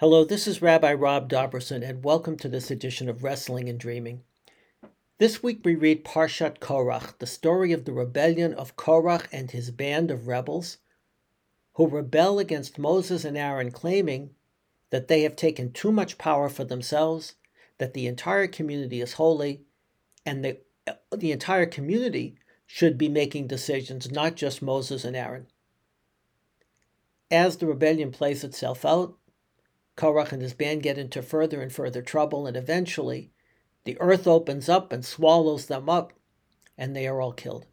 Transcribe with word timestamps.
Hello, 0.00 0.24
this 0.24 0.46
is 0.46 0.62
Rabbi 0.62 0.94
Rob 0.94 1.28
Dobrusin, 1.28 1.86
and 1.86 2.02
welcome 2.02 2.38
to 2.38 2.48
this 2.48 2.70
edition 2.70 3.06
of 3.10 3.22
Wrestling 3.22 3.68
and 3.68 3.78
Dreaming. 3.78 4.22
This 5.18 5.42
week 5.42 5.60
we 5.62 5.74
read 5.74 6.06
Parshat 6.06 6.58
Korach, 6.58 7.18
the 7.18 7.26
story 7.26 7.70
of 7.72 7.84
the 7.84 7.92
rebellion 7.92 8.54
of 8.54 8.76
Korach 8.76 9.26
and 9.30 9.50
his 9.50 9.70
band 9.70 10.10
of 10.10 10.26
rebels 10.26 10.78
who 11.74 11.86
rebel 11.86 12.38
against 12.38 12.78
Moses 12.78 13.26
and 13.26 13.36
Aaron, 13.36 13.70
claiming 13.70 14.30
that 14.88 15.08
they 15.08 15.20
have 15.20 15.36
taken 15.36 15.70
too 15.70 15.92
much 15.92 16.16
power 16.16 16.48
for 16.48 16.64
themselves, 16.64 17.34
that 17.76 17.92
the 17.92 18.06
entire 18.06 18.46
community 18.46 19.02
is 19.02 19.12
holy, 19.12 19.64
and 20.24 20.42
the, 20.42 20.60
uh, 20.86 20.94
the 21.14 21.30
entire 21.30 21.66
community 21.66 22.36
should 22.64 22.96
be 22.96 23.10
making 23.10 23.48
decisions, 23.48 24.10
not 24.10 24.34
just 24.34 24.62
Moses 24.62 25.04
and 25.04 25.14
Aaron. 25.14 25.48
As 27.30 27.58
the 27.58 27.66
rebellion 27.66 28.10
plays 28.10 28.42
itself 28.42 28.86
out, 28.86 29.18
Korach 30.00 30.32
and 30.32 30.40
his 30.40 30.54
band 30.54 30.82
get 30.82 30.96
into 30.96 31.20
further 31.20 31.60
and 31.60 31.70
further 31.70 32.00
trouble, 32.00 32.46
and 32.46 32.56
eventually 32.56 33.32
the 33.84 34.00
earth 34.00 34.26
opens 34.26 34.66
up 34.66 34.94
and 34.94 35.04
swallows 35.04 35.66
them 35.66 35.90
up, 35.90 36.14
and 36.78 36.96
they 36.96 37.06
are 37.06 37.20
all 37.20 37.32
killed. 37.32 37.66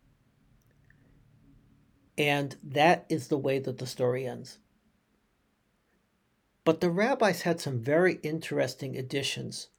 And 2.17 2.57
that 2.61 3.05
is 3.07 3.29
the 3.29 3.37
way 3.37 3.59
that 3.59 3.77
the 3.77 3.87
story 3.87 4.27
ends. 4.27 4.57
But 6.65 6.81
the 6.81 6.89
rabbis 6.89 7.43
had 7.43 7.61
some 7.61 7.79
very 7.79 8.15
interesting 8.23 8.97
additions, 8.97 9.69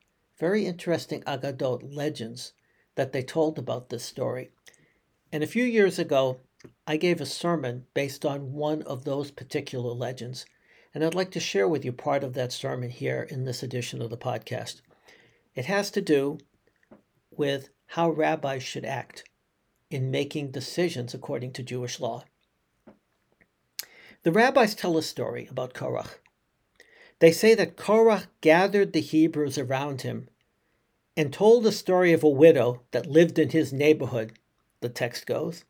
very 0.40 0.64
interesting 0.64 1.22
Agadot 1.24 1.94
legends 1.94 2.54
that 2.94 3.12
they 3.12 3.22
told 3.22 3.58
about 3.58 3.90
this 3.90 4.04
story. 4.04 4.52
And 5.30 5.42
a 5.42 5.46
few 5.46 5.64
years 5.64 5.98
ago, 5.98 6.40
I 6.86 6.96
gave 6.96 7.20
a 7.20 7.26
sermon 7.26 7.84
based 7.92 8.24
on 8.24 8.54
one 8.54 8.80
of 8.82 9.04
those 9.04 9.30
particular 9.30 9.92
legends, 9.92 10.46
and 10.94 11.04
I'd 11.04 11.14
like 11.14 11.30
to 11.32 11.40
share 11.40 11.68
with 11.68 11.84
you 11.84 11.92
part 11.92 12.24
of 12.24 12.34
that 12.34 12.52
sermon 12.52 12.90
here 12.90 13.26
in 13.30 13.44
this 13.44 13.62
edition 13.62 14.00
of 14.00 14.10
the 14.10 14.16
podcast. 14.16 14.80
It 15.54 15.66
has 15.66 15.90
to 15.92 16.00
do 16.00 16.38
with 17.30 17.68
how 17.86 18.10
rabbis 18.10 18.62
should 18.62 18.84
act 18.84 19.24
in 19.90 20.10
making 20.10 20.50
decisions 20.50 21.14
according 21.14 21.52
to 21.52 21.62
Jewish 21.62 22.00
law. 22.00 22.24
The 24.22 24.32
rabbis 24.32 24.74
tell 24.74 24.98
a 24.98 25.02
story 25.02 25.46
about 25.50 25.74
Korach. 25.74 26.18
They 27.20 27.32
say 27.32 27.54
that 27.54 27.76
Korach 27.76 28.26
gathered 28.40 28.92
the 28.92 29.00
Hebrews 29.00 29.58
around 29.58 30.02
him 30.02 30.28
and 31.16 31.32
told 31.32 31.64
the 31.64 31.72
story 31.72 32.12
of 32.12 32.22
a 32.22 32.28
widow 32.28 32.82
that 32.92 33.06
lived 33.06 33.38
in 33.38 33.50
his 33.50 33.72
neighborhood, 33.72 34.38
the 34.80 34.88
text 34.88 35.26
goes. 35.26 35.64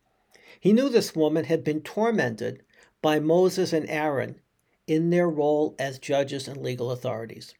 He 0.59 0.73
knew 0.73 0.89
this 0.89 1.15
woman 1.15 1.45
had 1.45 1.63
been 1.63 1.81
tormented 1.81 2.63
by 3.01 3.19
Moses 3.19 3.73
and 3.73 3.89
Aaron 3.89 4.39
in 4.89 5.11
their 5.11 5.29
role 5.29 5.75
as 5.77 5.99
judges 5.99 6.47
and 6.47 6.57
legal 6.57 6.89
authorities. 6.89 7.53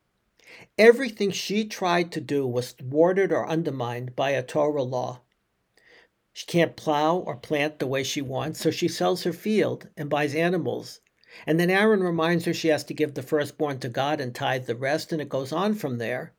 Everything 0.79 1.29
she 1.29 1.63
tried 1.63 2.11
to 2.11 2.19
do 2.19 2.47
was 2.47 2.71
thwarted 2.71 3.31
or 3.31 3.47
undermined 3.47 4.15
by 4.15 4.31
a 4.31 4.41
Torah 4.41 4.81
law. 4.81 5.21
She 6.33 6.47
can't 6.47 6.75
plow 6.75 7.17
or 7.17 7.35
plant 7.35 7.77
the 7.77 7.85
way 7.85 8.01
she 8.01 8.21
wants, 8.21 8.59
so 8.59 8.71
she 8.71 8.87
sells 8.87 9.23
her 9.23 9.33
field 9.33 9.89
and 9.95 10.09
buys 10.09 10.33
animals. 10.33 11.01
And 11.45 11.59
then 11.59 11.69
Aaron 11.69 12.01
reminds 12.01 12.45
her 12.45 12.53
she 12.53 12.69
has 12.69 12.83
to 12.85 12.95
give 12.95 13.13
the 13.13 13.21
firstborn 13.21 13.79
to 13.81 13.89
God 13.89 14.19
and 14.19 14.33
tithe 14.33 14.65
the 14.65 14.75
rest, 14.75 15.11
and 15.11 15.21
it 15.21 15.29
goes 15.29 15.51
on 15.51 15.75
from 15.75 15.99
there. 15.99 16.33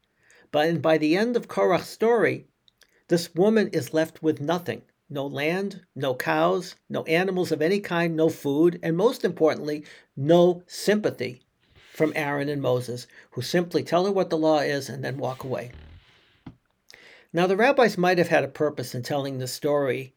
But 0.51 0.83
by 0.83 0.99
the 0.99 1.17
end 1.17 1.37
of 1.37 1.47
Korach's 1.47 1.89
story, 1.89 2.49
this 3.07 3.33
woman 3.35 3.69
is 3.69 3.95
left 3.95 4.25
with 4.25 4.41
nothing 4.41 4.83
no 5.11 5.27
land, 5.27 5.83
no 5.97 6.15
cows, 6.15 6.77
no 6.89 7.03
animals 7.05 7.51
of 7.51 7.61
any 7.61 7.81
kind, 7.81 8.15
no 8.15 8.29
food, 8.29 8.79
and 8.83 8.97
most 8.97 9.25
importantly, 9.25 9.85
no 10.17 10.63
sympathy 10.69 11.43
from 11.93 12.13
Aaron 12.15 12.49
and 12.49 12.63
Moses, 12.63 13.09
who 13.33 13.43
simply 13.43 13.83
tell 13.83 14.07
her 14.07 14.13
what 14.13 14.31
the 14.31 14.39
law 14.39 14.61
is 14.61 14.89
and 14.89 15.05
then 15.05 15.19
walk 15.19 15.43
away. 15.43 15.73
Now, 17.33 17.47
the 17.47 17.57
rabbis 17.57 17.99
might 17.99 18.19
have 18.19 18.29
had 18.29 18.45
a 18.45 18.49
purpose 18.49 18.95
in 18.95 19.03
telling 19.03 19.39
this 19.39 19.53
story 19.53 20.15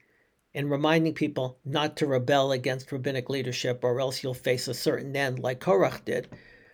and 0.53 0.69
reminding 0.69 1.15
people 1.15 1.57
not 1.65 1.97
to 1.97 2.07
rebel 2.07 2.51
against 2.51 2.91
rabbinic 2.91 3.29
leadership 3.29 3.83
or 3.83 3.99
else 3.99 4.23
you'll 4.23 4.33
face 4.35 4.67
a 4.67 4.73
certain 4.73 5.15
end 5.15 5.39
like 5.39 5.59
Korach 5.59 6.05
did, 6.05 6.29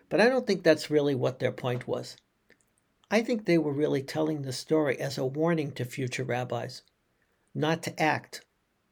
but 0.10 0.20
I 0.20 0.28
don't 0.28 0.46
think 0.46 0.64
that's 0.64 0.92
really 0.92 1.16
what 1.16 1.40
their 1.40 1.52
point 1.52 1.88
was. 1.88 2.18
I 3.10 3.22
think 3.22 3.46
they 3.46 3.58
were 3.58 3.74
really 3.74 4.04
telling 4.04 4.42
the 4.42 4.54
story 4.54 5.00
as 5.00 5.18
a 5.18 5.26
warning 5.26 5.72
to 5.72 5.86
future 5.86 6.26
rabbis 6.26 6.84
not 7.54 7.84
to 7.84 8.02
act 8.02 8.46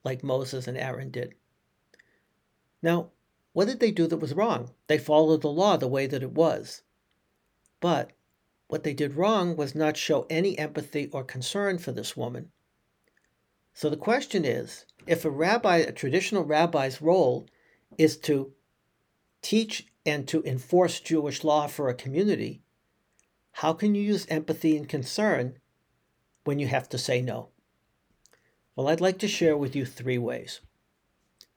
like 0.04 0.24
Moses 0.24 0.68
and 0.68 0.78
Aaron 0.78 1.12
did. 1.12 1.36
Now, 2.82 3.12
what 3.54 3.66
did 3.66 3.80
they 3.80 3.92
do 3.92 4.08
that 4.08 4.18
was 4.18 4.34
wrong? 4.34 4.72
They 4.88 4.98
followed 4.98 5.42
the 5.42 5.50
law 5.50 5.78
the 5.78 5.88
way 5.88 6.08
that 6.08 6.24
it 6.24 6.32
was. 6.32 6.84
But 7.80 8.12
what 8.68 8.84
they 8.84 8.94
did 8.94 9.16
wrong 9.16 9.56
was 9.56 9.76
not 9.76 9.98
show 9.98 10.26
any 10.30 10.58
empathy 10.58 11.10
or 11.12 11.24
concern 11.24 11.78
for 11.78 11.92
this 11.92 12.16
woman. 12.16 12.52
So 13.74 13.90
the 13.90 13.98
question 13.98 14.46
is 14.46 14.86
if 15.06 15.24
a 15.24 15.30
rabbi, 15.30 15.78
a 15.78 15.92
traditional 15.92 16.44
rabbi's 16.44 17.02
role 17.02 17.48
is 17.98 18.18
to 18.18 18.54
teach 19.42 19.88
and 20.06 20.28
to 20.28 20.44
enforce 20.44 21.00
Jewish 21.00 21.44
law 21.44 21.68
for 21.68 21.90
a 21.90 21.94
community, 21.94 22.62
how 23.54 23.74
can 23.74 23.96
you 23.96 24.02
use 24.02 24.28
empathy 24.30 24.78
and 24.78 24.88
concern 24.88 25.60
when 26.44 26.60
you 26.60 26.68
have 26.68 26.90
to 26.90 26.98
say 26.98 27.22
no? 27.22 27.50
Well, 28.78 28.90
I'd 28.90 29.02
like 29.02 29.18
to 29.20 29.28
share 29.28 29.58
with 29.58 29.76
you 29.76 29.88
three 29.88 30.20
ways. 30.20 30.62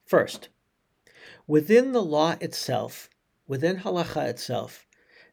First, 0.06 0.48
within 1.46 1.92
the 1.92 2.02
law 2.02 2.36
itself, 2.40 3.10
within 3.46 3.80
halacha 3.80 4.26
itself, 4.26 4.86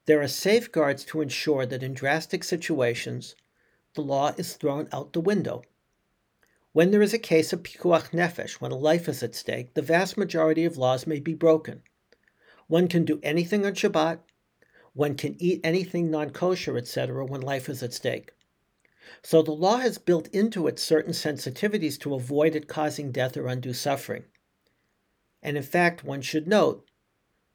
there 0.06 0.22
are 0.22 0.28
safeguards 0.28 1.06
to 1.06 1.22
ensure 1.22 1.66
that 1.66 1.84
in 1.84 1.94
drastic 1.94 2.44
situations, 2.44 3.38
the 3.94 4.02
law 4.02 4.34
is 4.36 4.56
thrown 4.56 4.90
out 4.92 5.14
the 5.14 5.22
window. 5.22 5.64
When 6.74 6.92
there 6.92 7.02
is 7.02 7.14
a 7.14 7.18
case 7.18 7.54
of 7.54 7.64
pikuach 7.64 8.12
nefesh, 8.12 8.60
when 8.60 8.74
a 8.74 8.78
life 8.78 9.08
is 9.08 9.24
at 9.24 9.34
stake, 9.34 9.74
the 9.74 9.82
vast 9.82 10.18
majority 10.18 10.66
of 10.66 10.78
laws 10.78 11.08
may 11.08 11.22
be 11.22 11.34
broken. 11.34 11.84
One 12.68 12.90
can 12.90 13.06
do 13.06 13.22
anything 13.24 13.66
on 13.66 13.76
Shabbat, 13.76 14.20
one 14.92 15.16
can 15.16 15.42
eat 15.42 15.62
anything 15.64 16.12
non 16.12 16.32
kosher, 16.32 16.76
etc., 16.78 17.26
when 17.26 17.40
life 17.40 17.70
is 17.70 17.82
at 17.82 17.94
stake. 17.94 18.34
So 19.22 19.42
the 19.42 19.52
law 19.52 19.78
has 19.78 19.98
built 19.98 20.28
into 20.30 20.68
it 20.68 20.80
certain 20.80 21.14
sensitivities 21.14 22.00
to 22.02 22.16
avoid 22.16 22.56
it 22.56 22.68
causing 22.68 23.12
death 23.12 23.38
or 23.38 23.48
undue 23.48 23.74
suffering. 23.74 24.26
And 25.42 25.56
in 25.56 25.64
fact, 25.64 26.04
one 26.04 26.22
should 26.22 26.48
note 26.48 26.88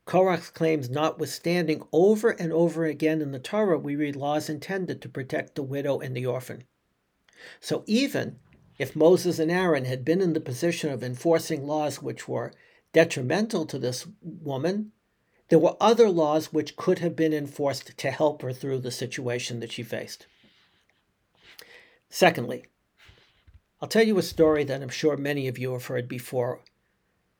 Korach's 0.06 0.50
claims 0.50 0.90
notwithstanding, 0.90 1.82
over 1.92 2.30
and 2.30 2.52
over 2.52 2.84
again 2.84 3.20
in 3.22 3.30
the 3.30 3.38
Torah, 3.38 3.78
we 3.78 3.94
read 3.94 4.16
laws 4.16 4.48
intended 4.48 5.00
to 5.02 5.08
protect 5.08 5.54
the 5.54 5.62
widow 5.62 6.00
and 6.00 6.16
the 6.16 6.26
orphan. 6.26 6.64
So 7.60 7.84
even 7.86 8.38
if 8.78 8.96
Moses 8.96 9.38
and 9.38 9.50
Aaron 9.50 9.84
had 9.84 10.04
been 10.04 10.20
in 10.20 10.32
the 10.32 10.40
position 10.40 10.90
of 10.90 11.04
enforcing 11.04 11.66
laws 11.66 12.02
which 12.02 12.26
were 12.26 12.52
detrimental 12.92 13.64
to 13.66 13.78
this 13.78 14.06
woman, 14.22 14.92
there 15.48 15.58
were 15.58 15.76
other 15.80 16.08
laws 16.08 16.52
which 16.52 16.76
could 16.76 16.98
have 16.98 17.14
been 17.14 17.32
enforced 17.32 17.96
to 17.96 18.10
help 18.10 18.42
her 18.42 18.52
through 18.52 18.80
the 18.80 18.90
situation 18.90 19.60
that 19.60 19.72
she 19.72 19.82
faced. 19.82 20.26
Secondly, 22.14 22.66
I'll 23.80 23.88
tell 23.88 24.06
you 24.06 24.18
a 24.18 24.22
story 24.22 24.64
that 24.64 24.82
I'm 24.82 24.90
sure 24.90 25.16
many 25.16 25.48
of 25.48 25.56
you 25.56 25.72
have 25.72 25.86
heard 25.86 26.08
before 26.08 26.60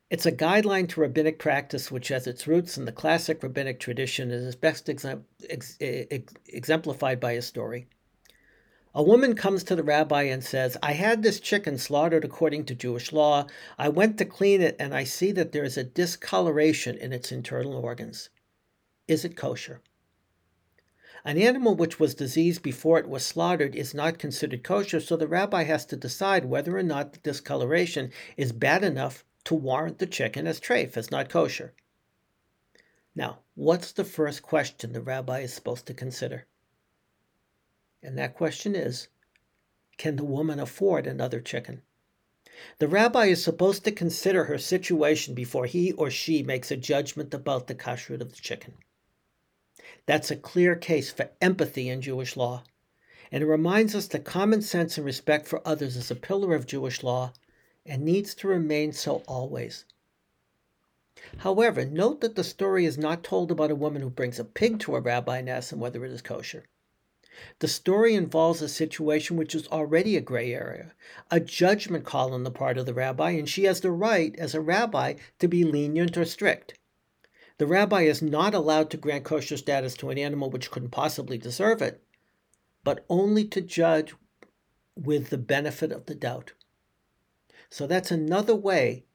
it's 0.09 0.25
a 0.25 0.31
guideline 0.31 0.89
to 0.89 1.01
rabbinic 1.01 1.37
practice 1.37 1.91
which 1.91 2.07
has 2.07 2.25
its 2.25 2.47
roots 2.47 2.75
in 2.75 2.85
the 2.85 2.91
classic 2.91 3.43
rabbinic 3.43 3.79
tradition 3.79 4.31
and 4.31 4.47
is 4.47 4.55
best 4.55 4.89
ex- 4.89 5.77
exemplified 5.79 7.19
by 7.19 7.33
a 7.33 7.41
story. 7.43 7.85
A 8.95 9.03
woman 9.03 9.35
comes 9.35 9.63
to 9.65 9.75
the 9.75 9.83
rabbi 9.83 10.23
and 10.23 10.43
says, 10.43 10.75
I 10.81 10.93
had 10.93 11.21
this 11.21 11.39
chicken 11.39 11.77
slaughtered 11.77 12.25
according 12.25 12.65
to 12.65 12.75
Jewish 12.75 13.13
law. 13.13 13.45
I 13.77 13.89
went 13.89 14.17
to 14.17 14.25
clean 14.25 14.59
it 14.63 14.75
and 14.79 14.95
I 14.95 15.03
see 15.03 15.31
that 15.33 15.51
there 15.51 15.63
is 15.63 15.77
a 15.77 15.83
discoloration 15.83 16.97
in 16.97 17.13
its 17.13 17.31
internal 17.31 17.73
organs. 17.75 18.31
Is 19.07 19.23
it 19.23 19.37
kosher? 19.37 19.81
An 21.25 21.37
animal 21.37 21.73
which 21.73 22.01
was 22.01 22.15
diseased 22.15 22.61
before 22.61 22.99
it 22.99 23.07
was 23.07 23.25
slaughtered 23.25 23.75
is 23.75 23.93
not 23.93 24.19
considered 24.19 24.61
kosher, 24.61 24.99
so 24.99 25.15
the 25.15 25.27
rabbi 25.27 25.63
has 25.63 25.85
to 25.85 25.95
decide 25.95 26.43
whether 26.43 26.77
or 26.77 26.83
not 26.83 27.13
the 27.13 27.19
discoloration 27.19 28.11
is 28.35 28.51
bad 28.51 28.83
enough 28.83 29.23
to 29.45 29.55
warrant 29.55 29.99
the 29.99 30.05
chicken 30.05 30.47
as 30.47 30.59
treif, 30.59 30.97
as 30.97 31.11
not 31.11 31.29
kosher. 31.29 31.73
Now, 33.15 33.39
what's 33.55 33.93
the 33.93 34.03
first 34.03 34.41
question 34.41 34.91
the 34.91 35.01
rabbi 35.01 35.39
is 35.39 35.53
supposed 35.53 35.85
to 35.85 35.93
consider? 35.93 36.45
And 38.01 38.17
that 38.17 38.35
question 38.35 38.75
is 38.75 39.07
Can 39.97 40.17
the 40.17 40.25
woman 40.25 40.59
afford 40.59 41.07
another 41.07 41.39
chicken? 41.39 41.83
The 42.79 42.87
rabbi 42.89 43.27
is 43.27 43.41
supposed 43.41 43.85
to 43.85 43.91
consider 43.91 44.43
her 44.43 44.57
situation 44.57 45.33
before 45.33 45.67
he 45.67 45.93
or 45.93 46.11
she 46.11 46.43
makes 46.43 46.69
a 46.69 46.75
judgment 46.75 47.33
about 47.33 47.67
the 47.67 47.75
kashrut 47.75 48.21
of 48.21 48.35
the 48.35 48.41
chicken. 48.41 48.75
That's 50.05 50.31
a 50.31 50.35
clear 50.35 50.75
case 50.75 51.11
for 51.11 51.31
empathy 51.41 51.89
in 51.89 52.01
Jewish 52.01 52.37
law, 52.37 52.63
and 53.31 53.43
it 53.43 53.47
reminds 53.47 53.95
us 53.95 54.07
that 54.07 54.23
common 54.23 54.61
sense 54.61 54.97
and 54.97 55.05
respect 55.05 55.47
for 55.47 55.61
others 55.67 55.95
is 55.95 56.11
a 56.11 56.15
pillar 56.15 56.55
of 56.55 56.67
Jewish 56.67 57.03
law 57.03 57.33
and 57.85 58.03
needs 58.03 58.33
to 58.35 58.47
remain 58.47 58.93
so 58.93 59.23
always. 59.27 59.85
However, 61.37 61.85
note 61.85 62.21
that 62.21 62.35
the 62.35 62.43
story 62.43 62.85
is 62.85 62.97
not 62.97 63.23
told 63.23 63.51
about 63.51 63.71
a 63.71 63.75
woman 63.75 64.01
who 64.01 64.09
brings 64.09 64.39
a 64.39 64.45
pig 64.45 64.79
to 64.79 64.95
a 64.95 64.99
rabbi 64.99 65.37
and 65.37 65.49
asks 65.49 65.73
him 65.73 65.79
whether 65.79 66.03
it 66.05 66.11
is 66.11 66.21
kosher. 66.21 66.65
The 67.59 67.67
story 67.67 68.13
involves 68.13 68.61
a 68.61 68.69
situation 68.69 69.37
which 69.37 69.55
is 69.55 69.67
already 69.69 70.15
a 70.15 70.21
gray 70.21 70.53
area, 70.53 70.93
a 71.31 71.39
judgment 71.39 72.05
call 72.05 72.33
on 72.33 72.43
the 72.43 72.51
part 72.51 72.77
of 72.77 72.85
the 72.85 72.93
rabbi, 72.93 73.31
and 73.31 73.49
she 73.49 73.63
has 73.63 73.81
the 73.81 73.89
right, 73.89 74.35
as 74.37 74.53
a 74.53 74.61
rabbi, 74.61 75.15
to 75.39 75.47
be 75.47 75.63
lenient 75.63 76.15
or 76.15 76.25
strict. 76.25 76.77
The 77.59 77.67
rabbi 77.67 78.01
is 78.03 78.21
not 78.21 78.53
allowed 78.53 78.89
to 78.91 78.97
grant 78.97 79.25
kosher 79.25 79.57
status 79.57 79.95
to 79.95 80.09
an 80.09 80.17
animal 80.17 80.49
which 80.49 80.71
couldn't 80.71 80.89
possibly 80.89 81.37
deserve 81.37 81.81
it, 81.81 82.03
but 82.83 83.05
only 83.09 83.45
to 83.45 83.61
judge 83.61 84.13
with 84.95 85.29
the 85.29 85.37
benefit 85.37 85.91
of 85.91 86.05
the 86.05 86.15
doubt. 86.15 86.53
So 87.69 87.87
that's 87.87 88.11
another 88.11 88.55
way 88.55 89.05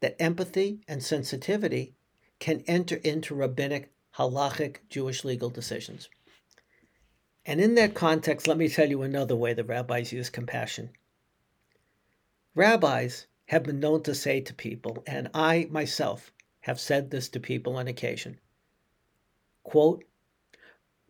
that 0.00 0.20
empathy 0.20 0.80
and 0.88 1.02
sensitivity 1.02 1.94
can 2.38 2.64
enter 2.66 2.96
into 2.96 3.34
rabbinic, 3.34 3.92
halachic 4.16 4.78
Jewish 4.88 5.24
legal 5.24 5.48
decisions. 5.48 6.08
And 7.44 7.60
in 7.60 7.74
that 7.74 7.94
context, 7.94 8.46
let 8.46 8.58
me 8.58 8.68
tell 8.68 8.88
you 8.88 9.02
another 9.02 9.36
way 9.36 9.52
the 9.54 9.64
rabbis 9.64 10.12
use 10.12 10.30
compassion. 10.30 10.90
Rabbis 12.54 13.26
have 13.46 13.64
been 13.64 13.80
known 13.80 14.02
to 14.02 14.14
say 14.14 14.40
to 14.40 14.54
people, 14.54 15.02
and 15.06 15.30
I 15.34 15.68
myself 15.70 16.32
have 16.62 16.80
said 16.80 17.10
this 17.10 17.28
to 17.28 17.40
people 17.40 17.76
on 17.76 17.86
occasion 17.86 18.38
quote, 19.62 20.04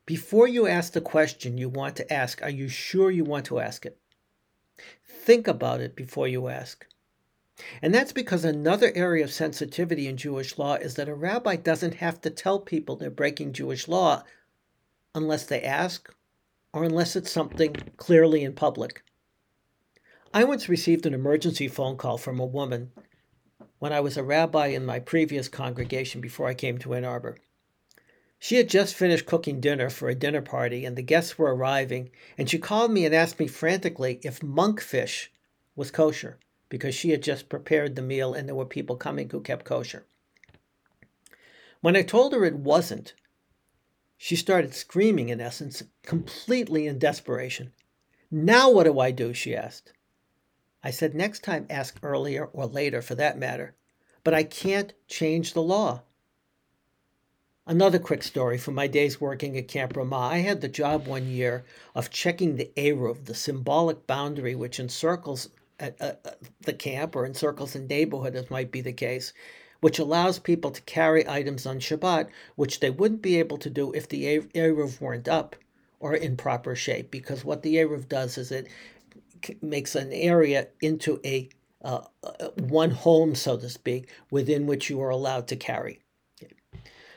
before 0.04 0.48
you 0.48 0.66
ask 0.66 0.92
the 0.92 1.00
question 1.00 1.58
you 1.58 1.68
want 1.68 1.96
to 1.96 2.12
ask, 2.12 2.42
are 2.42 2.50
you 2.50 2.68
sure 2.68 3.10
you 3.10 3.24
want 3.24 3.46
to 3.46 3.60
ask 3.60 3.86
it? 3.86 3.98
Think 5.04 5.46
about 5.46 5.80
it 5.80 5.94
before 5.94 6.28
you 6.28 6.48
ask. 6.48 6.86
And 7.80 7.94
that's 7.94 8.12
because 8.12 8.44
another 8.44 8.90
area 8.94 9.22
of 9.22 9.32
sensitivity 9.32 10.08
in 10.08 10.16
Jewish 10.16 10.58
law 10.58 10.74
is 10.74 10.94
that 10.94 11.08
a 11.08 11.14
rabbi 11.14 11.56
doesn't 11.56 11.94
have 11.94 12.20
to 12.22 12.30
tell 12.30 12.58
people 12.58 12.96
they're 12.96 13.10
breaking 13.10 13.52
Jewish 13.52 13.86
law 13.86 14.24
unless 15.14 15.46
they 15.46 15.62
ask 15.62 16.12
or 16.72 16.84
unless 16.84 17.14
it's 17.14 17.30
something 17.30 17.76
clearly 17.96 18.42
in 18.42 18.54
public. 18.54 19.04
I 20.34 20.44
once 20.44 20.68
received 20.68 21.04
an 21.06 21.14
emergency 21.14 21.68
phone 21.68 21.96
call 21.96 22.16
from 22.16 22.40
a 22.40 22.46
woman 22.46 22.90
when 23.82 23.92
I 23.92 23.98
was 23.98 24.16
a 24.16 24.22
rabbi 24.22 24.68
in 24.68 24.86
my 24.86 25.00
previous 25.00 25.48
congregation 25.48 26.20
before 26.20 26.46
I 26.46 26.54
came 26.54 26.78
to 26.78 26.94
Ann 26.94 27.04
Arbor. 27.04 27.38
She 28.38 28.54
had 28.54 28.68
just 28.68 28.94
finished 28.94 29.26
cooking 29.26 29.60
dinner 29.60 29.90
for 29.90 30.08
a 30.08 30.14
dinner 30.14 30.40
party, 30.40 30.84
and 30.84 30.94
the 30.94 31.02
guests 31.02 31.36
were 31.36 31.52
arriving, 31.52 32.12
and 32.38 32.48
she 32.48 32.60
called 32.60 32.92
me 32.92 33.04
and 33.04 33.12
asked 33.12 33.40
me 33.40 33.48
frantically 33.48 34.20
if 34.22 34.38
monkfish 34.38 35.30
was 35.74 35.90
kosher 35.90 36.38
because 36.68 36.94
she 36.94 37.10
had 37.10 37.24
just 37.24 37.48
prepared 37.48 37.96
the 37.96 38.02
meal 38.02 38.34
and 38.34 38.46
there 38.46 38.54
were 38.54 38.64
people 38.64 38.94
coming 38.94 39.28
who 39.30 39.40
kept 39.40 39.64
kosher. 39.64 40.06
When 41.80 41.96
I 41.96 42.02
told 42.02 42.34
her 42.34 42.44
it 42.44 42.54
wasn't, 42.54 43.14
she 44.16 44.36
started 44.36 44.74
screaming, 44.74 45.28
in 45.28 45.40
essence, 45.40 45.82
completely 46.04 46.86
in 46.86 47.00
desperation. 47.00 47.72
Now 48.30 48.70
what 48.70 48.84
do 48.84 49.00
I 49.00 49.10
do? 49.10 49.34
she 49.34 49.56
asked. 49.56 49.92
I 50.84 50.90
said, 50.90 51.14
next 51.14 51.44
time 51.44 51.66
ask 51.70 51.98
earlier 52.02 52.46
or 52.46 52.66
later 52.66 53.02
for 53.02 53.14
that 53.14 53.38
matter, 53.38 53.74
but 54.24 54.34
I 54.34 54.42
can't 54.42 54.92
change 55.06 55.52
the 55.52 55.62
law. 55.62 56.02
Another 57.64 58.00
quick 58.00 58.24
story 58.24 58.58
from 58.58 58.74
my 58.74 58.88
days 58.88 59.20
working 59.20 59.56
at 59.56 59.68
Camp 59.68 59.96
Ramah. 59.96 60.16
I 60.16 60.38
had 60.38 60.60
the 60.60 60.68
job 60.68 61.06
one 61.06 61.28
year 61.28 61.64
of 61.94 62.10
checking 62.10 62.56
the 62.56 62.72
Eruv, 62.76 63.26
the 63.26 63.34
symbolic 63.34 64.06
boundary 64.08 64.56
which 64.56 64.80
encircles 64.80 65.48
uh, 65.78 65.90
uh, 66.00 66.12
the 66.60 66.72
camp 66.72 67.16
or 67.16 67.24
encircles 67.24 67.72
the 67.72 67.78
neighborhood, 67.78 68.34
as 68.34 68.50
might 68.50 68.70
be 68.70 68.80
the 68.80 68.92
case, 68.92 69.32
which 69.80 69.98
allows 69.98 70.38
people 70.38 70.70
to 70.70 70.82
carry 70.82 71.28
items 71.28 71.66
on 71.66 71.78
Shabbat, 71.78 72.28
which 72.56 72.80
they 72.80 72.90
wouldn't 72.90 73.22
be 73.22 73.38
able 73.38 73.58
to 73.58 73.70
do 73.70 73.92
if 73.92 74.08
the 74.08 74.40
Eruv 74.54 75.00
weren't 75.00 75.28
up 75.28 75.56
or 75.98 76.14
in 76.14 76.36
proper 76.36 76.74
shape. 76.74 77.10
Because 77.10 77.44
what 77.44 77.62
the 77.62 77.76
Eruv 77.76 78.08
does 78.08 78.38
is 78.38 78.52
it 78.52 78.68
makes 79.60 79.94
an 79.94 80.12
area 80.12 80.68
into 80.80 81.20
a 81.24 81.48
uh, 81.84 82.02
uh, 82.22 82.48
one 82.58 82.90
home, 82.90 83.34
so 83.34 83.56
to 83.56 83.68
speak, 83.68 84.08
within 84.30 84.66
which 84.66 84.88
you 84.88 85.00
are 85.00 85.10
allowed 85.10 85.48
to 85.48 85.56
carry. 85.56 86.00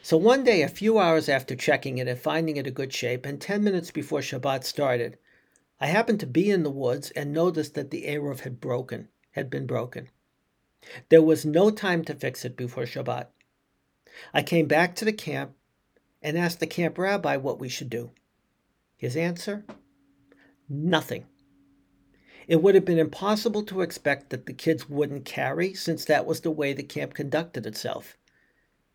So 0.02 0.18
one 0.18 0.44
day, 0.44 0.62
a 0.62 0.68
few 0.68 1.00
hours 1.00 1.30
after 1.30 1.56
checking 1.56 1.98
it 1.98 2.08
and 2.08 2.20
finding 2.20 2.58
it 2.58 2.68
in 2.68 2.74
good 2.74 2.94
shape, 2.94 3.26
and 3.26 3.42
10 3.42 3.64
minutes 3.64 3.92
before 3.92 4.20
Shabbat 4.20 4.64
started, 4.64 5.18
I 5.80 5.88
happened 5.88 6.20
to 6.22 6.28
be 6.28 6.50
in 6.50 6.64
the 6.64 6.70
woods 6.70 7.12
and 7.12 7.34
noticed 7.34 7.74
that 7.74 7.92
the 7.92 8.06
Eruv 8.06 8.42
had 8.42 8.62
broken, 8.62 9.10
had 9.32 9.50
been 9.50 9.66
broken. 9.66 10.10
There 11.10 11.22
was 11.22 11.46
no 11.46 11.72
time 11.72 12.04
to 12.06 12.14
fix 12.14 12.46
it 12.46 12.56
before 12.56 12.84
Shabbat. 12.84 13.28
I 14.34 14.44
came 14.44 14.68
back 14.68 14.96
to 14.96 15.06
the 15.06 15.14
camp 15.14 15.56
and 16.22 16.38
asked 16.38 16.60
the 16.60 16.68
camp 16.68 16.98
rabbi 16.98 17.38
what 17.38 17.60
we 17.60 17.70
should 17.70 17.90
do. 17.90 18.12
His 18.98 19.18
answer? 19.18 19.66
Nothing. 20.70 21.26
It 22.48 22.62
would 22.62 22.76
have 22.76 22.86
been 22.86 23.00
impossible 23.00 23.64
to 23.64 23.82
expect 23.82 24.30
that 24.30 24.46
the 24.46 24.54
kids 24.54 24.90
wouldn't 24.90 25.26
carry, 25.26 25.74
since 25.74 26.06
that 26.06 26.26
was 26.26 26.42
the 26.42 26.52
way 26.52 26.74
the 26.74 26.84
camp 26.84 27.14
conducted 27.14 27.66
itself 27.66 28.18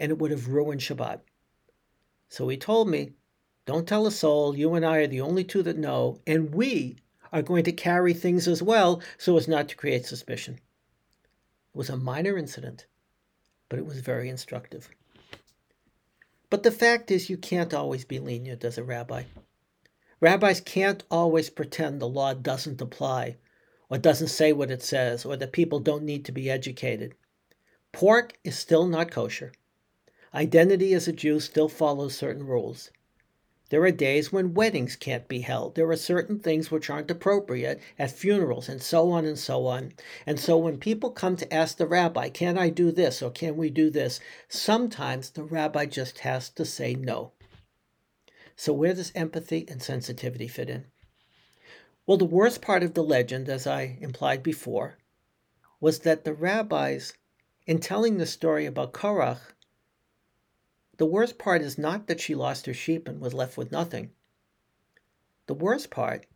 and 0.01 0.11
it 0.11 0.19
would 0.19 0.31
have 0.31 0.49
ruined 0.49 0.81
Shabbat. 0.81 1.21
So 2.31 2.49
he 2.49 2.57
told 2.57 2.89
me, 2.89 3.13
Don't 3.67 3.87
tell 3.87 4.07
a 4.07 4.11
soul, 4.11 4.57
you 4.57 4.75
and 4.75 4.85
I 4.85 4.97
are 4.97 5.07
the 5.07 5.21
only 5.21 5.45
two 5.45 5.63
that 5.63 5.77
know, 5.77 6.21
and 6.27 6.55
we 6.55 6.97
are 7.33 7.43
going 7.43 7.65
to 7.65 7.73
carry 7.73 8.15
things 8.15 8.49
as 8.49 8.63
well 8.63 9.03
so 9.19 9.37
as 9.37 9.47
not 9.47 9.69
to 9.69 9.77
create 9.77 10.07
suspicion. 10.07 10.55
It 10.55 11.79
was 11.79 11.91
a 11.91 11.99
minor 11.99 12.39
incident, 12.39 12.87
but 13.69 13.79
it 13.79 13.85
was 13.85 14.01
very 14.01 14.31
instructive. 14.31 14.89
But 16.49 16.63
the 16.63 16.73
fact 16.73 17.11
is, 17.11 17.31
you 17.31 17.37
can't 17.37 17.75
always 17.75 18.05
be 18.05 18.19
lenient 18.19 18.65
as 18.65 18.79
a 18.79 18.83
rabbi. 18.83 19.25
Rabbis 20.19 20.61
can't 20.63 21.05
always 21.11 21.51
pretend 21.51 22.01
the 22.01 22.09
law 22.09 22.33
doesn't 22.33 22.81
apply, 22.81 23.37
or 23.91 23.99
doesn't 23.99 24.29
say 24.29 24.53
what 24.53 24.71
it 24.71 24.83
says, 24.83 25.25
or 25.25 25.37
that 25.37 25.53
people 25.53 25.81
don't 25.81 26.05
need 26.05 26.25
to 26.25 26.33
be 26.33 26.49
educated. 26.49 27.15
Pork 27.93 28.39
is 28.45 28.57
still 28.57 28.87
not 28.87 29.11
kosher. 29.11 29.53
Identity 30.33 30.95
as 30.95 31.09
a 31.09 31.13
Jew 31.13 31.41
still 31.41 31.69
follows 31.69 32.15
certain 32.15 32.47
rules. 32.47 32.91
There 33.71 33.83
are 33.83 33.91
days 33.91 34.33
when 34.33 34.55
weddings 34.55 34.97
can't 34.97 35.29
be 35.29 35.41
held. 35.41 35.75
There 35.75 35.89
are 35.91 35.97
certain 35.97 36.41
things 36.41 36.71
which 36.71 36.91
aren't 36.91 37.11
appropriate 37.11 37.81
at 37.99 38.11
funerals, 38.11 38.69
and 38.69 38.83
so 38.83 39.11
on 39.11 39.25
and 39.25 39.39
so 39.39 39.67
on. 39.67 39.93
And 40.27 40.41
so 40.41 40.59
when 40.59 40.79
people 40.79 41.11
come 41.11 41.37
to 41.37 41.55
ask 41.55 41.77
the 41.77 41.87
rabbi, 41.87 42.31
Can 42.31 42.59
I 42.59 42.69
do 42.69 42.91
this 42.91 43.23
or 43.23 43.31
can 43.31 43.57
we 43.57 43.71
do 43.71 43.91
this? 43.91 44.19
Sometimes 44.49 45.31
the 45.31 45.45
rabbi 45.45 45.87
just 45.87 46.21
has 46.21 46.49
to 46.51 46.65
say 46.65 46.95
no. 46.95 47.33
So, 48.57 48.73
where 48.73 48.95
does 48.95 49.13
empathy 49.15 49.65
and 49.69 49.81
sensitivity 49.81 50.49
fit 50.49 50.69
in? 50.69 50.87
Well, 52.11 52.19
the 52.19 52.25
worst 52.25 52.61
part 52.61 52.83
of 52.83 52.95
the 52.95 53.05
legend, 53.05 53.49
as 53.49 53.69
I 53.69 53.97
implied 54.01 54.43
before, 54.43 54.99
was 55.79 56.01
that 56.01 56.25
the 56.25 56.35
rabbis, 56.35 57.13
in 57.69 57.79
telling 57.79 58.19
the 58.19 58.27
story 58.27 58.67
about 58.67 58.93
Korach, 58.93 59.55
the 60.97 61.07
worst 61.07 61.39
part 61.39 61.63
is 61.63 61.79
not 61.79 62.09
that 62.09 62.21
she 62.21 62.35
lost 62.35 62.67
her 62.67 62.75
sheep 62.75 63.07
and 63.07 63.21
was 63.21 63.33
left 63.33 63.57
with 63.57 63.71
nothing. 63.71 64.11
The 65.47 65.55
worst 65.55 65.91
part 65.91 66.27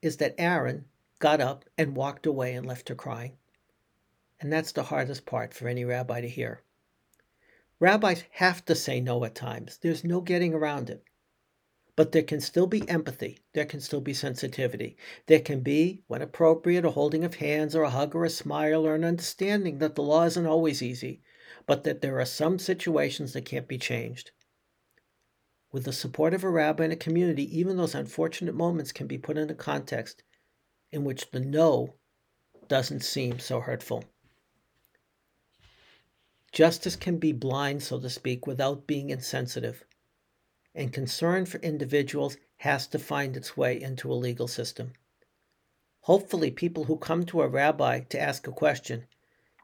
is 0.00 0.16
that 0.16 0.36
Aaron 0.38 0.86
got 1.18 1.42
up 1.42 1.66
and 1.76 1.94
walked 1.94 2.24
away 2.24 2.54
and 2.54 2.66
left 2.66 2.88
her 2.88 2.94
crying. 2.94 3.36
And 4.40 4.50
that's 4.50 4.72
the 4.72 4.84
hardest 4.84 5.26
part 5.26 5.52
for 5.52 5.68
any 5.68 5.84
rabbi 5.84 6.22
to 6.22 6.28
hear. 6.30 6.62
Rabbis 7.78 8.24
have 8.30 8.64
to 8.64 8.74
say 8.74 9.02
no 9.02 9.22
at 9.26 9.34
times. 9.34 9.76
There's 9.82 10.02
no 10.02 10.22
getting 10.22 10.54
around 10.54 10.88
it. 10.88 11.04
But 11.96 12.12
there 12.12 12.22
can 12.22 12.40
still 12.40 12.66
be 12.66 12.88
empathy. 12.88 13.40
There 13.52 13.66
can 13.66 13.80
still 13.80 14.00
be 14.00 14.14
sensitivity. 14.14 14.96
There 15.26 15.40
can 15.40 15.60
be, 15.60 16.02
when 16.06 16.22
appropriate, 16.22 16.84
a 16.84 16.90
holding 16.90 17.24
of 17.24 17.36
hands 17.36 17.74
or 17.74 17.82
a 17.82 17.90
hug 17.90 18.14
or 18.14 18.24
a 18.24 18.30
smile 18.30 18.86
or 18.86 18.94
an 18.94 19.04
understanding 19.04 19.78
that 19.78 19.94
the 19.94 20.02
law 20.02 20.24
isn't 20.24 20.46
always 20.46 20.82
easy 20.82 21.20
but 21.66 21.84
that 21.84 22.00
there 22.00 22.18
are 22.18 22.26
some 22.26 22.58
situations 22.58 23.32
that 23.32 23.44
can't 23.44 23.68
be 23.68 23.78
changed. 23.78 24.32
With 25.72 25.84
the 25.84 25.92
support 25.92 26.34
of 26.34 26.42
a 26.42 26.50
rabbi 26.50 26.82
and 26.84 26.92
a 26.92 26.96
community, 26.96 27.44
even 27.56 27.76
those 27.76 27.94
unfortunate 27.94 28.54
moments 28.54 28.90
can 28.90 29.06
be 29.06 29.18
put 29.18 29.36
in 29.36 29.42
into 29.42 29.54
context 29.54 30.24
in 30.90 31.04
which 31.04 31.30
the 31.30 31.38
no 31.38 31.94
doesn't 32.66 33.04
seem 33.04 33.38
so 33.38 33.60
hurtful. 33.60 34.04
Justice 36.50 36.96
can 36.96 37.18
be 37.18 37.32
blind, 37.32 37.84
so 37.84 38.00
to 38.00 38.10
speak, 38.10 38.48
without 38.48 38.88
being 38.88 39.10
insensitive, 39.10 39.84
and 40.74 40.92
concern 40.92 41.46
for 41.46 41.58
individuals 41.58 42.36
has 42.58 42.86
to 42.86 42.98
find 42.98 43.36
its 43.36 43.56
way 43.56 43.80
into 43.80 44.12
a 44.12 44.14
legal 44.14 44.48
system. 44.48 44.92
Hopefully, 46.02 46.50
people 46.50 46.84
who 46.84 46.96
come 46.96 47.24
to 47.26 47.42
a 47.42 47.48
rabbi 47.48 48.00
to 48.00 48.20
ask 48.20 48.46
a 48.46 48.52
question 48.52 49.06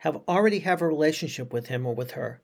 have 0.01 0.21
already 0.29 0.61
have 0.61 0.83
a 0.83 0.87
relationship 0.87 1.53
with 1.53 1.69
him 1.69 1.87
or 1.87 1.95
with 1.95 2.13
her. 2.13 2.43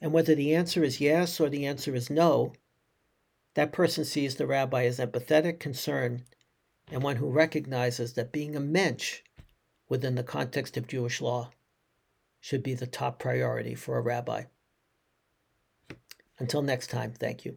And 0.00 0.12
whether 0.12 0.34
the 0.34 0.54
answer 0.54 0.84
is 0.84 1.00
yes 1.00 1.40
or 1.40 1.48
the 1.48 1.66
answer 1.66 1.94
is 1.94 2.10
no, 2.10 2.52
that 3.54 3.72
person 3.72 4.04
sees 4.04 4.36
the 4.36 4.46
rabbi 4.46 4.84
as 4.84 4.98
empathetic, 4.98 5.58
concerned, 5.58 6.24
and 6.90 7.02
one 7.02 7.16
who 7.16 7.30
recognizes 7.30 8.12
that 8.12 8.32
being 8.32 8.54
a 8.54 8.60
mensch 8.60 9.22
within 9.88 10.14
the 10.14 10.22
context 10.22 10.76
of 10.76 10.86
Jewish 10.86 11.20
law 11.20 11.50
should 12.40 12.62
be 12.62 12.74
the 12.74 12.86
top 12.86 13.18
priority 13.18 13.74
for 13.74 13.96
a 13.96 14.02
rabbi. 14.02 14.44
Until 16.38 16.62
next 16.62 16.90
time, 16.90 17.12
thank 17.12 17.44
you. 17.44 17.56